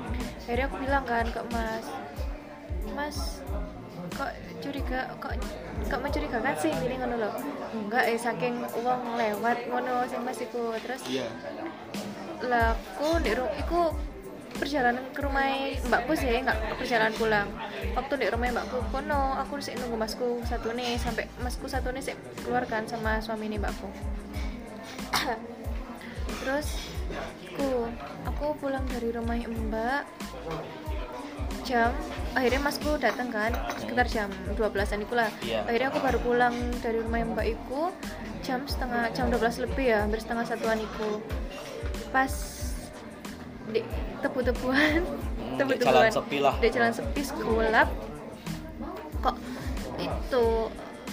akhirnya 0.43 0.65
aku 0.67 0.77
bilang 0.81 1.05
kan 1.05 1.27
ke 1.29 1.41
mas 1.53 1.87
mas 2.97 3.17
kok 4.17 4.33
curiga 4.65 5.13
kok 5.21 5.37
kok 5.93 6.01
mencurigakan 6.01 6.57
sih? 6.57 6.73
Ini 6.73 6.97
ngono 7.05 7.15
loh 7.21 7.33
enggak 7.75 8.05
eh 8.11 8.19
saking 8.19 8.65
uang 8.81 9.03
lewat 9.21 9.59
ngono 9.69 10.09
sing 10.09 10.21
mas 10.25 10.41
iku. 10.41 10.73
Terus 10.81 11.03
Iya 11.07 11.29
lah 12.47 12.75
aku 12.75 13.23
di 13.23 13.33
ru- 13.35 13.55
iku 13.59 13.95
perjalanan 14.53 15.03
ke 15.17 15.21
rumah 15.25 15.49
mbakku 15.89 16.13
sih 16.15 16.29
nggak 16.43 16.79
perjalanan 16.79 17.15
pulang. 17.17 17.49
Waktu 17.97 18.15
di 18.21 18.27
rumah 18.31 18.49
mbakku 18.53 18.79
kono 18.93 19.41
aku 19.41 19.59
sih 19.59 19.75
nunggu 19.79 19.97
masku 19.97 20.43
satu 20.47 20.71
nih 20.77 21.01
sampai 21.01 21.27
masku 21.41 21.67
satu 21.67 21.91
nih 21.91 22.03
sih 22.05 22.15
keluar 22.45 22.69
kan 22.69 22.85
sama 22.87 23.19
suami 23.19 23.49
nih 23.49 23.59
mbakku. 23.59 23.89
Terus 26.43 26.69
aku 27.53 27.87
aku 28.27 28.45
pulang 28.59 28.85
dari 28.89 29.09
rumah 29.13 29.37
mbak 29.39 30.03
jam 31.63 31.91
akhirnya 32.33 32.61
masku 32.61 32.97
datang 32.97 33.29
kan 33.29 33.53
sekitar 33.77 34.07
jam 34.07 34.29
12an 34.53 34.99
itu 35.01 35.15
lah. 35.15 35.29
Iya. 35.41 35.63
akhirnya 35.65 35.89
aku 35.89 35.99
baru 36.01 36.19
pulang 36.19 36.55
dari 36.79 36.99
rumah 36.99 37.23
mbak 37.25 37.47
iku 37.51 37.93
jam 38.41 38.65
setengah 38.65 39.13
jam 39.13 39.29
12 39.29 39.39
lebih 39.63 39.85
ya 39.87 40.03
hampir 40.03 40.19
setengah 40.19 40.45
satuan 40.45 40.79
iku. 40.79 41.21
Pas 42.11 42.33
di 43.69 43.81
tebu-tebuan 44.19 45.01
Hmm, 45.03 45.55
di 45.55 45.59
tebu-tebuan. 45.61 46.09
jalan 46.09 46.13
sepi 46.13 46.39
lah. 46.39 46.55
di 46.59 46.69
jalan 46.69 46.93
sepi 46.93 47.21
gelap 47.23 47.89
kok 49.21 49.37
itu 49.97 50.47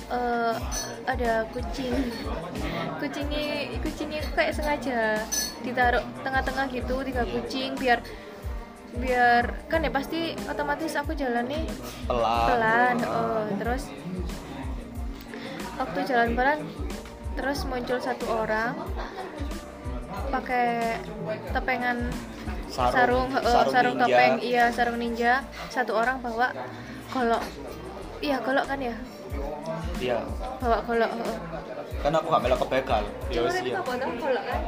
eh, 0.10 0.56
ada 1.06 1.32
kucing. 1.52 1.94
Kucingnya 2.98 3.44
kucingnya 3.80 4.20
kayak 4.34 4.54
sengaja 4.54 5.22
ditaruh 5.62 6.02
tengah-tengah 6.20 6.66
gitu 6.70 6.96
tiga 7.04 7.24
kucing 7.24 7.76
biar 7.76 8.00
biar 8.98 9.70
kan 9.70 9.86
ya 9.86 9.92
pasti 9.94 10.34
otomatis 10.50 10.98
aku 10.98 11.14
jalannya 11.14 11.62
pelan. 12.10 12.46
pelan 12.50 12.98
oh 13.06 13.46
terus 13.62 13.84
waktu 15.78 16.00
jalan 16.10 16.34
pelan 16.34 16.60
terus 17.38 17.64
muncul 17.70 18.02
satu 18.02 18.26
orang 18.28 18.74
pakai 20.30 20.98
tepengan 21.54 22.10
sarung. 22.70 23.30
sarung, 23.34 23.74
sarung 23.74 23.96
ninja. 23.98 24.06
topeng 24.06 24.34
iya 24.46 24.66
sarung 24.70 24.98
ninja. 25.02 25.34
Satu 25.74 25.92
orang 25.98 26.22
bawa 26.22 26.54
golok. 27.10 27.44
Iya 28.22 28.38
golok 28.44 28.66
kan 28.70 28.80
ya? 28.80 28.96
Iya. 29.98 30.20
Bawa 30.62 30.78
golok 30.86 31.12
heeh. 31.18 31.38
kan 32.00 32.16
aku 32.16 32.32
gak 32.32 32.42
melok 32.48 32.64
ya 33.28 33.44
wis 33.44 33.60
Celurit 33.60 33.76
ya 33.76 33.82
golok 33.84 34.44
kan 34.48 34.62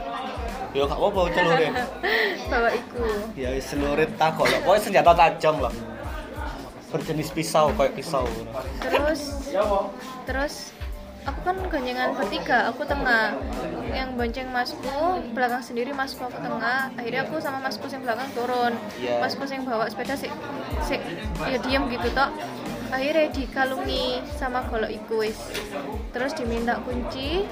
ya 0.72 0.88
gak 0.88 1.00
apa-apa 1.00 1.22
celurit 1.36 1.74
bawa 2.52 2.70
iku. 2.72 3.06
Ya 3.36 3.50
celurit 3.60 4.12
tak 4.16 4.36
golok 4.40 4.60
pokoknya 4.64 4.82
senjata 4.84 5.12
tajam 5.16 5.56
lah 5.60 5.74
berjenis 6.92 7.32
pisau 7.32 7.72
kayak 7.80 7.96
pisau. 7.96 8.28
Terus 8.84 9.22
terus 10.28 10.54
aku 11.24 11.40
kan 11.48 11.56
ganjengan 11.72 12.12
bertiga. 12.14 12.68
Aku 12.76 12.84
tengah. 12.84 13.40
Yang 13.96 14.10
bonceng 14.20 14.48
masku 14.52 15.24
belakang 15.32 15.64
sendiri 15.64 15.96
masku 15.96 16.28
aku 16.28 16.40
tengah. 16.44 16.92
Akhirnya 17.00 17.24
aku 17.26 17.40
sama 17.40 17.64
masku 17.64 17.88
yang 17.88 18.04
belakang 18.04 18.28
turun. 18.36 18.76
Iya. 19.00 19.24
masku 19.24 19.48
yang 19.48 19.64
bawa 19.64 19.88
sepeda 19.88 20.20
sih 20.20 20.32
sih 20.84 21.00
ya 21.48 21.58
diem 21.64 21.88
gitu 21.92 22.08
tok 22.16 22.32
akhirnya 22.92 23.32
dikalungi 23.32 24.20
sama 24.36 24.68
golok 24.68 24.92
iku 24.92 25.24
wis. 25.24 25.40
Terus 26.12 26.36
diminta 26.36 26.76
kunci 26.84 27.48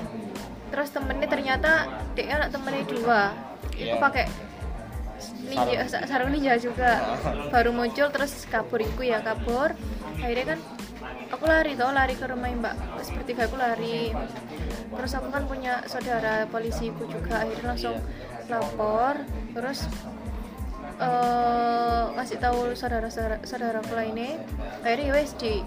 terus 0.70 0.90
temennya 0.90 1.28
ternyata 1.28 1.72
dia 2.14 2.38
anak 2.38 2.50
temennya 2.54 2.86
dua 2.86 3.22
Iya. 3.76 3.96
aku 3.96 4.04
pakai 4.04 4.26
ninja 5.50 5.80
sa- 5.88 6.06
sarung 6.08 6.32
ninja 6.32 6.56
juga. 6.56 7.00
Baru 7.50 7.72
muncul 7.72 8.08
terus 8.12 8.44
kabur 8.48 8.80
iku 8.80 9.04
ya 9.04 9.20
kabur. 9.20 9.72
Akhirnya 10.20 10.56
kan 10.56 10.60
aku 11.32 11.44
lari 11.48 11.74
tau 11.76 11.92
lari 11.92 12.16
ke 12.16 12.26
rumah 12.28 12.52
mbak. 12.52 12.76
Seperti 13.02 13.36
aku 13.36 13.56
lari. 13.56 14.12
Terus 14.90 15.12
aku 15.16 15.28
kan 15.32 15.44
punya 15.48 15.84
saudara 15.88 16.44
polisiku 16.48 17.08
juga. 17.08 17.44
Akhirnya 17.44 17.72
langsung 17.76 17.96
lapor. 18.48 19.24
Terus 19.56 19.80
eh 21.00 22.04
ngasih 22.20 22.38
tahu 22.44 22.60
saudara 22.76 23.08
saudara 23.08 23.40
saudaraku 23.48 23.96
lainnya. 23.96 24.44
Akhirnya 24.84 25.06
ya 25.08 25.14
wes 25.16 25.32
di 25.40 25.64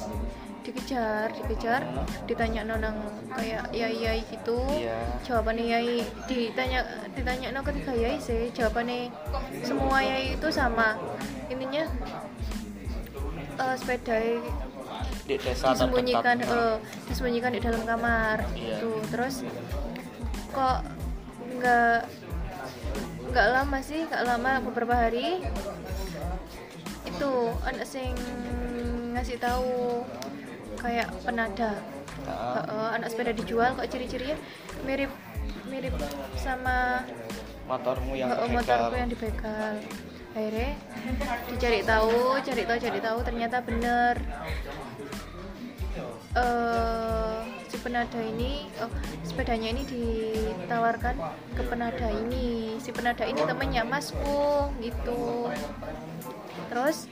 dikejar 0.62 1.34
dikejar 1.34 1.82
ditanya 2.24 2.62
nonang 2.62 2.96
kayak 3.34 3.66
yai 3.74 3.94
yai 3.98 4.20
gitu. 4.30 4.58
Iya. 4.72 4.98
jawabannya 5.26 5.64
yai 5.66 6.06
ditanya 6.26 6.86
ditanya 7.12 7.50
no 7.50 7.60
ketiga 7.66 7.92
yai 7.92 8.16
sih. 8.18 8.48
Jawabannya 8.54 9.10
semua 9.66 9.98
yai 10.00 10.38
itu 10.38 10.48
sama. 10.48 10.94
Intinya 11.50 11.82
eh, 13.58 13.74
sepeda 13.76 14.16
di 15.22 15.34
desa 15.38 15.70
disembunyikan 15.74 16.36
eh, 16.42 16.76
disembunyikan 17.10 17.52
di 17.54 17.60
dalam 17.62 17.82
kamar 17.82 18.42
Iya. 18.54 18.78
gitu. 18.78 18.90
Terus 19.10 19.42
kok 20.54 20.78
nggak 21.58 21.98
nggak 23.32 23.48
lama 23.48 23.78
sih 23.80 24.04
nggak 24.04 24.24
lama 24.28 24.60
beberapa 24.68 25.08
hari 25.08 25.40
itu 27.08 27.32
anak 27.64 27.86
sing 27.88 28.12
ngasih 29.12 29.36
tahu 29.40 30.04
kayak 30.82 31.08
penada. 31.22 31.78
Nah, 32.26 32.60
Heeh, 32.60 32.88
anak 32.98 33.08
sepeda 33.08 33.32
dijual 33.32 33.72
kok 33.78 33.88
ciri-cirinya 33.88 34.36
mirip 34.84 35.10
mirip 35.70 35.94
sama 36.36 37.06
motormu 37.64 38.12
yang 38.18 38.34
kebegal 38.34 38.52
motorku 38.52 38.94
yang 38.98 39.10
dibegal. 39.10 39.74
Akhirnya 40.32 40.70
dicari 41.48 41.80
tahu 41.84 42.40
cari 42.40 42.62
tahu 42.66 42.78
cari 42.82 43.00
tahu 43.00 43.18
ternyata 43.22 43.56
bener. 43.62 44.16
Eh 46.32 47.36
si 47.68 47.76
penada 47.80 48.20
ini 48.20 48.68
oh, 48.84 48.92
sepedanya 49.24 49.72
ini 49.72 49.82
ditawarkan 49.88 51.16
ke 51.56 51.62
penada 51.68 52.08
ini. 52.12 52.76
Si 52.80 52.92
penada 52.92 53.24
ini 53.24 53.40
temennya 53.44 53.84
masku 53.84 54.72
gitu. 54.80 55.52
Terus 56.68 57.08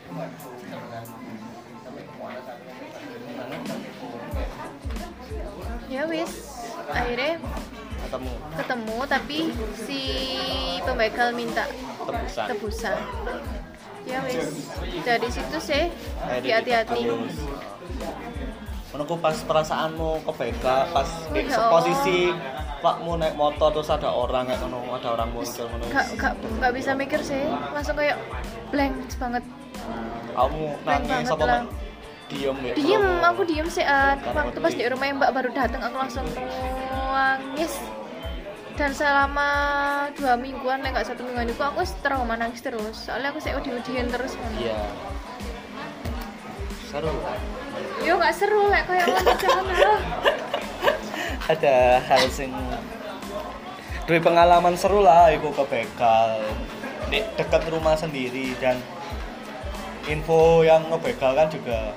ya 5.90 6.02
wis. 6.06 6.32
Akhirnya 6.90 7.42
ketemu. 8.06 8.32
ketemu 8.56 8.98
tapi 9.10 9.38
si 9.74 10.02
pembegal 10.86 11.28
minta 11.34 11.66
tebusan. 12.06 12.46
tebusan. 12.54 12.98
Ya 14.06 14.18
wis. 14.24 14.70
Dari 15.02 15.28
situ 15.28 15.58
sih 15.58 15.90
hati-hati 16.22 17.02
ditebus. 17.04 17.36
menurutku 18.90 19.22
pas 19.22 19.38
perasaanmu 19.46 20.26
kebegal 20.26 20.90
pas 20.90 21.06
di 21.30 21.46
ya 21.46 21.70
posisi 21.70 22.34
pakmu 22.82 23.22
naik 23.22 23.38
motor 23.38 23.70
terus 23.70 23.86
ada 23.86 24.10
orang 24.10 24.50
kayak 24.50 24.66
ngono 24.66 24.98
ada 24.98 25.14
orang 25.14 25.30
muncul 25.30 25.68
ngono. 25.70 25.84
gak, 25.94 26.06
gak, 26.18 26.32
gak 26.58 26.72
bisa 26.74 26.90
mikir 26.96 27.20
sih. 27.22 27.44
Langsung 27.76 27.94
kayak 27.94 28.18
blank 28.74 28.94
banget. 29.20 29.44
Kamu 30.34 30.64
nangis 30.82 31.28
apa? 31.30 31.68
Diem 32.30 32.56
ya? 32.62 32.72
Diem 32.78 33.02
Kalau- 33.02 33.30
aku 33.34 33.42
diem 33.44 33.66
sih 33.66 33.82
At. 33.82 34.22
waktu 34.22 34.56
pas 34.56 34.72
di 34.72 34.84
rumah 34.86 35.10
mbak 35.10 35.30
baru 35.34 35.50
datang 35.50 35.82
aku 35.82 35.96
langsung 35.98 36.26
nangis. 37.10 37.74
Dan 38.78 38.96
selama 38.96 39.50
dua 40.16 40.40
mingguan 40.40 40.80
lah 40.80 40.94
nggak 40.94 41.04
satu 41.04 41.20
mingguan 41.20 41.50
itu 41.50 41.60
aku 41.60 41.84
trauma 42.00 42.38
nangis 42.38 42.62
terus. 42.62 42.96
Soalnya 42.96 43.34
aku 43.34 43.42
sih 43.42 43.52
udah 43.52 43.72
terus 44.08 44.38
iya. 44.56 44.78
Seru. 46.88 47.12
Yo 48.00 48.16
nggak 48.16 48.34
seru 48.34 48.70
lah 48.70 48.80
kayak 48.88 49.06
lah. 49.10 49.98
Ada 51.50 51.98
hal 52.06 52.24
sing 52.30 52.54
dari 54.06 54.18
pengalaman 54.18 54.74
seru 54.74 55.02
lah 55.02 55.30
iku 55.30 55.54
kebegal 55.54 56.42
di 57.10 57.22
dekat 57.38 57.62
rumah 57.70 57.94
sendiri 57.94 58.54
dan 58.58 58.78
info 60.08 60.66
yang 60.66 60.82
ngebegal 60.90 61.34
kan 61.34 61.46
juga 61.46 61.94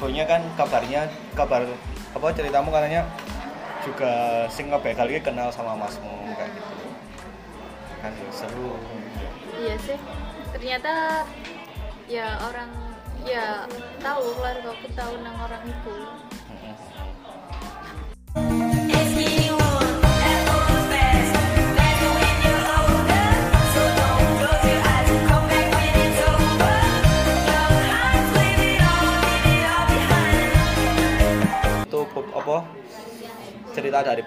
infonya 0.00 0.24
kan 0.24 0.40
kabarnya 0.56 1.12
kabar 1.36 1.60
apa 2.16 2.32
ceritamu 2.32 2.72
katanya 2.72 3.04
juga 3.84 4.48
sing 4.48 4.72
ngebegal 4.72 5.04
ini 5.04 5.20
kenal 5.20 5.52
sama 5.52 5.76
masmu 5.76 6.08
kayak 6.40 6.56
gitu. 6.56 6.88
Kan 8.00 8.16
seru. 8.32 8.80
Iya 9.60 9.76
sih. 9.84 10.00
Ternyata 10.56 11.20
ya 12.08 12.32
orang 12.48 12.72
ya 13.28 13.68
tahu 14.00 14.40
keluarga 14.40 14.72
aku 14.72 14.88
tahu 14.96 15.12
nang 15.20 15.36
orang 15.36 15.68
itu 15.68 15.96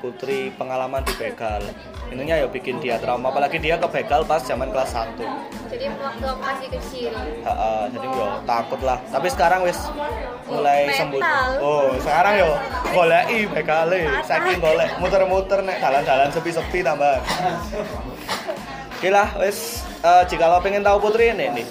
putri 0.03 0.51
pengalaman 0.59 0.99
di 1.07 1.15
begal. 1.15 1.63
Intinya 2.11 2.35
ya 2.35 2.47
bikin 2.51 2.83
dia 2.83 2.99
trauma 2.99 3.31
apalagi 3.31 3.55
dia 3.63 3.79
ke 3.79 3.87
begal 3.87 4.27
pas 4.27 4.43
zaman 4.43 4.67
kelas 4.67 4.91
1 4.91 5.15
jadi 5.71 5.89
waktu 5.97 6.27
masih 6.37 6.67
kecil. 6.69 7.11
Ha, 7.47 7.87
jadi 7.89 8.05
yo 8.05 8.27
takut 8.45 8.83
lah 8.83 8.99
tapi 9.09 9.31
sekarang 9.31 9.63
wis 9.63 9.79
mulai 10.45 10.91
Mental. 10.91 10.99
sembuh. 10.99 11.21
Oh 11.63 11.95
sekarang 12.03 12.33
yo 12.37 12.51
goleki 12.91 13.39
begale. 13.49 14.01
Saking 14.27 14.59
golek 14.59 14.91
muter-muter 14.99 15.59
nek 15.63 15.79
jalan-jalan 15.79 16.29
sepi-sepi 16.29 16.83
tambah 16.83 17.17
Oke 18.99 19.09
lah 19.09 19.31
wis 19.39 19.87
eh, 20.03 20.23
jika 20.27 20.51
lo 20.51 20.59
pengen 20.59 20.83
tahu 20.83 21.09
putri 21.09 21.31
ini 21.31 21.63
nih. 21.63 21.67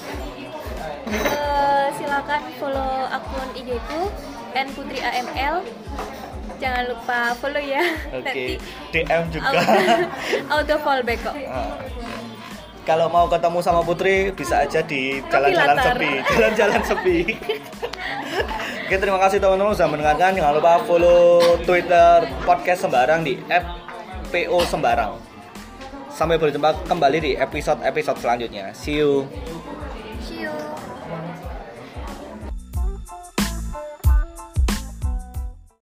Eh, 1.13 1.87
silakan 2.01 2.43
follow 2.57 3.07
akun 3.13 3.49
IG 3.55 3.77
ku 3.87 4.09
@putri_aml 4.53 5.65
jangan 6.63 6.85
lupa 6.87 7.19
follow 7.37 7.59
ya 7.59 7.83
oke 8.15 8.45
DM 8.95 9.23
juga 9.35 9.51
auto, 9.51 9.83
auto 10.55 10.75
fallback 10.81 11.19
kok 11.27 11.35
Ah. 11.51 11.75
Kalau 12.83 13.07
mau 13.07 13.31
ketemu 13.31 13.63
sama 13.63 13.79
Putri 13.87 14.35
bisa 14.35 14.67
aja 14.67 14.83
di 14.83 15.23
jalan-jalan 15.31 15.79
sepi, 15.79 16.13
jalan-jalan 16.35 16.83
sepi. 16.83 17.19
Oke, 18.83 18.97
terima 18.99 19.23
kasih 19.23 19.39
teman-teman 19.39 19.71
sudah 19.71 19.87
mendengarkan. 19.87 20.35
Jangan 20.35 20.55
lupa 20.59 20.83
follow 20.83 21.63
Twitter 21.63 22.27
podcast 22.43 22.83
Sembarang 22.83 23.23
di 23.23 23.39
@po 24.35 24.67
Sembarang. 24.67 25.15
Sampai 26.11 26.43
berjumpa 26.43 26.83
kembali 26.83 27.19
di 27.23 27.33
episode-episode 27.39 28.19
selanjutnya. 28.19 28.75
See 28.75 28.99
you. 28.99 29.31